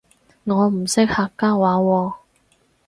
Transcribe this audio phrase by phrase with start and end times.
[0.45, 2.13] 我唔識客家話喎